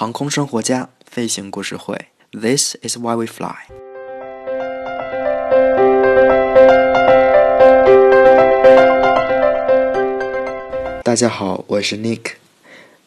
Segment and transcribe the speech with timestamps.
[0.00, 1.98] 航空生活家飞行故事会
[2.30, 3.56] ，This is why we fly。
[11.02, 12.34] 大家好，我是 Nick。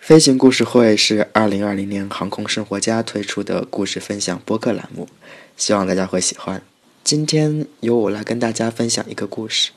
[0.01, 5.07] 飞行故事会是二零二零年航空生活家推出的故事分享播客栏目，
[5.55, 6.61] 希望大家会喜欢。
[7.05, 9.71] 今天由我来跟大家分享一个故事。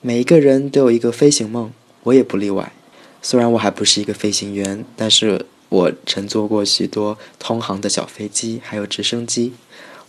[0.00, 1.70] 每一个人都有一个飞行梦，
[2.04, 2.72] 我也不例外。
[3.20, 9.52] 虽然我还不是一个飞行员，但是我乘坐过许多通航的小飞机，还有直升机。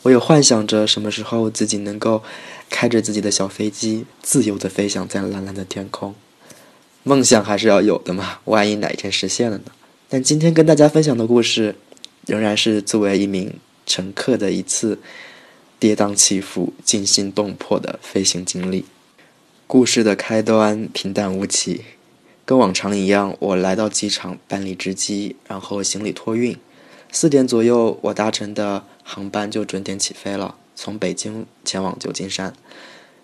[0.03, 2.23] 我有幻想着什么时候自己能够
[2.69, 6.13] 开着自己的小飞机，自由的飞翔在蓝蓝的天空。
[7.03, 9.65] 梦想还是要有的嘛，万一哪一天实现了呢？
[10.07, 11.75] 但今天跟大家分享的故事，
[12.25, 13.53] 仍然是作为一名
[13.85, 14.99] 乘客的一次
[15.79, 18.85] 跌宕起伏、惊心动魄的飞行经历。
[19.65, 21.81] 故事的开端平淡无奇。
[22.47, 26.55] 跟往常一样，我来到机场办理值机，然后行李托运。
[27.11, 32.53] 四点左右，我搭乘的航班就准点起飞了，从北京前往旧金山。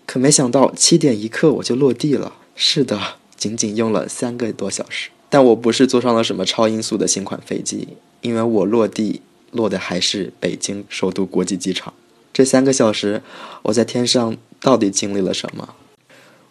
[0.04, 2.34] 可没想到，七点一刻我就落地了。
[2.54, 3.00] 是的，
[3.34, 5.08] 仅仅用了三个多小时。
[5.30, 7.88] 但我不是坐上了什么超音速的新款飞机，
[8.20, 9.22] 因为我落地
[9.52, 11.94] 落的还是北京首都国际机场。
[12.34, 13.22] 这三个小时，
[13.62, 15.74] 我在天上到底经历了什么？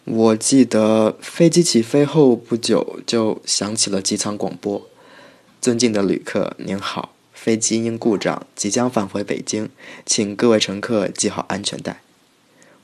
[0.04, 4.86] 我记得飞机起飞后不久就响起了机舱广播
[5.62, 9.70] ：“尊敬的旅客，您好，飞机因故障即将返回北京，
[10.04, 12.02] 请各位乘客系好安全带。”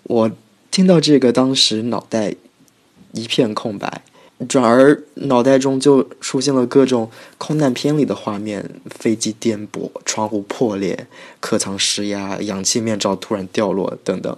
[0.05, 0.31] 我
[0.71, 2.35] 听到这个，当时脑袋
[3.13, 4.03] 一片空白，
[4.49, 11.07] 转而脑袋中就出现了各种空难片里的画面：飞机颠簸、窗户破裂、
[11.39, 14.35] 客舱失压、氧气面罩突然掉落等等。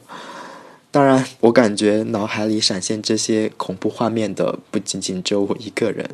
[0.92, 6.06] 当然，我感觉脑海里闪现这些恐怖画面的不仅仅只有我一个人，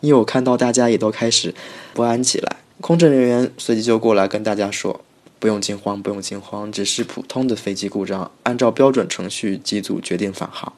[0.00, 1.54] 因为我看到大家也都开始
[1.94, 2.58] 不安起来。
[2.82, 5.00] 空乘人员随即就过来跟大家说
[5.40, 10.70] ：“不用惊慌，不用惊慌，只是普通的飞机故障，按照标准程序，机组决定返航。”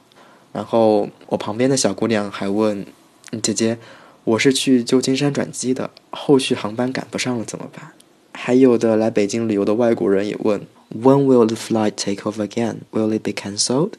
[0.55, 2.87] 然后我旁边的小姑娘还问
[3.43, 3.79] ：“姐姐，
[4.23, 7.91] 我是去旧金山转机的，后续航班赶不上了怎么办？”
[8.35, 10.65] 还有的来北京旅游的外国人也问。
[10.95, 12.81] When will the flight take off again?
[12.93, 13.93] Will it be cancelled?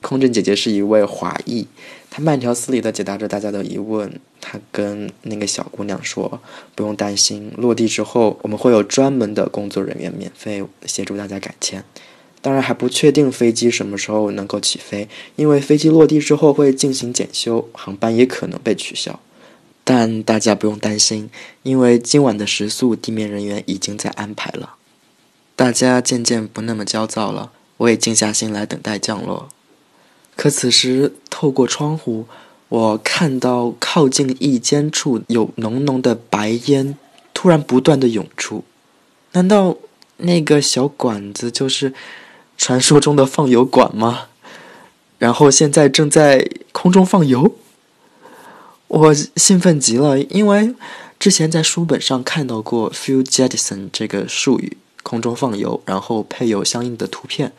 [0.00, 1.66] 空乘姐姐是一位华裔，
[2.10, 4.18] 她慢条斯理地解答着大家的疑问。
[4.40, 6.40] 她跟那个小姑娘说
[6.74, 11.84] ：“不用担心，落地之后我们会有专门的工作人员免费协助大家改签。
[12.40, 19.20] 当然还不确定飞机什么时候能够起飞，因为飞机落地之后会进行检修，航班也可能被取消。
[19.84, 21.28] 但大家不用担心，
[21.62, 24.76] 因为今晚的食宿地面人员已经在安排了。”
[25.60, 29.50] 大家渐渐不那么焦躁了，我也静下心来等待降落。
[30.34, 32.24] 可此时，透过窗户，
[32.70, 36.96] 我看到靠近翼尖处有浓浓的白烟，
[37.34, 38.64] 突然不断的涌出。
[39.32, 39.76] 难道
[40.16, 41.92] 那个小管子就是
[42.56, 44.28] 传说中的放油管吗？
[45.18, 47.54] 然后现在正在空中放油？
[48.88, 50.74] 我兴奋极了，因为
[51.18, 54.78] 之前在书本上看到过 “fuel jettison” 这个术语。
[55.02, 57.52] 空中放油，然后配有相应的图片。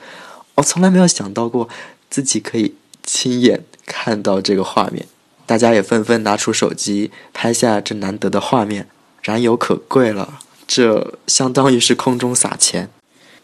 [0.55, 1.67] 我从来没有想到过
[2.09, 5.07] 自己可以亲眼看到这个画面。
[5.45, 8.87] 大家也纷纷拿出手机拍下这难得的画面。
[9.21, 12.89] 燃油可贵了，这相当于是空中撒钱。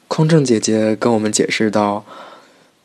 [0.07, 2.05] 空乘姐姐跟我们解释到，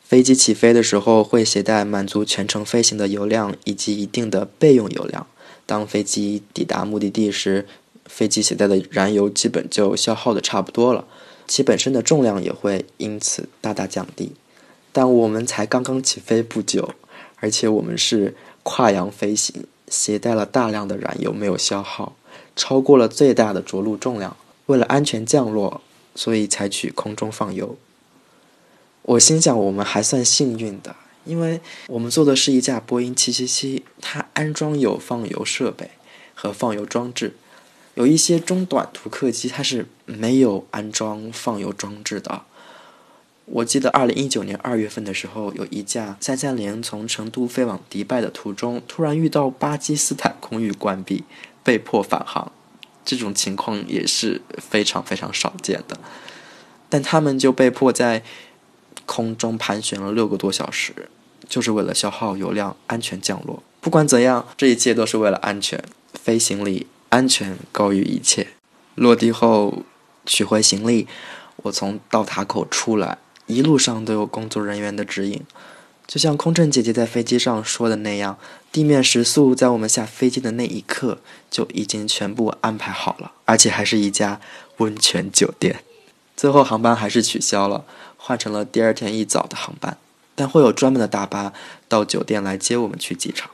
[0.03, 5.25] 飞机起飞的时候会携带满足全程飞行的油量以及一定的备用油量。
[5.65, 7.65] 当飞机抵达目的地时，
[8.05, 11.05] 飞机携带的燃油基本就消耗的差不多了，
[11.47, 14.33] 其本身的重量也会因此大大降低。
[14.91, 16.93] 但我们才刚刚起飞不久，
[17.37, 22.15] 而且我们是跨洋飞行，携带了大量的燃油没有消耗，
[22.55, 24.37] 超过了最大的着陆重量。
[24.67, 25.81] 为了安全降落，
[26.15, 27.75] 所以采取空中放油。
[29.01, 35.89] 我心想，我们还算幸运的，因为我们坐的是一架波音777，它安装有放油设备
[36.33, 37.35] 和放油装置。
[37.95, 42.43] 有一些中短途客机，它是没有安装放油装置的。
[43.45, 51.23] 我记得二零一九年二月份的时候，有一架三三零从成都飞往迪拜的途中，突然遇到巴基斯坦空域关闭，
[51.61, 52.51] 被迫返航。
[53.05, 55.99] 这种情况也是非常非常少见的。
[56.89, 58.23] 但他们就被迫在
[59.05, 61.09] 空中盘旋了六个多小时，
[61.49, 63.61] 就是为了消耗油量，安全降落。
[63.81, 65.83] 不管怎样，这一切都是为了安全
[66.13, 66.87] 飞行里。
[67.13, 68.47] 安全高于一切。
[68.95, 69.83] 落地后
[70.25, 71.07] 取回行李，
[71.57, 75.43] 我从到塔口出来，一路上都有工作人员的指引。
[76.07, 78.39] 就像空乘姐姐在飞机上说的那样，
[78.71, 81.19] 地面食宿在我们下飞机的那一刻
[81.51, 84.41] 就已经全部安排好了，而且还是一家
[84.77, 85.83] 温泉酒店。
[86.35, 87.85] 最后航班还是取消了，
[88.17, 89.97] 换成了第二天一早的航班，
[90.33, 91.53] 但会有专门的大巴
[91.87, 93.51] 到酒店来接我们去机场。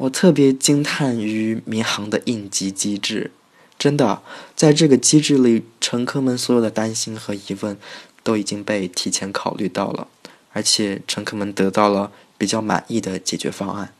[0.00, 3.32] 我特别惊叹于民航的应急机制，
[3.76, 4.22] 真的，
[4.54, 7.76] 在这个机制里，乘客们所有的担心和疑问
[8.22, 10.06] 都已经被提前考虑到了，
[10.52, 13.92] 而且乘客们得到了比较满意的解决方案。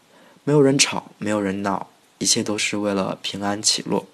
[0.45, 4.07] 没有人吵，没有人闹，一切都是为了平安起落。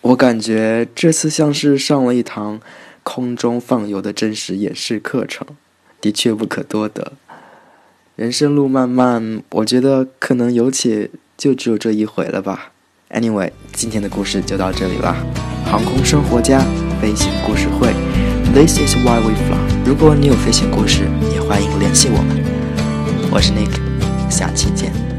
[0.00, 2.60] 我感觉这次像是上了一堂
[3.02, 5.46] 空中放油的真实演示课程，
[6.00, 7.12] 的确不可多得。
[8.14, 12.72] 人生路漫漫，我觉得可能有且就只有这一回了吧。
[13.10, 15.14] Anyway，今天的故事就到这里了。
[15.64, 16.60] 航空生活家
[17.00, 17.92] 飞行故事会
[18.52, 19.58] ，This is why we fly。
[19.84, 23.30] 如果你有飞行故事，也欢迎联系我们。
[23.30, 25.15] 我是 Nick，下期见。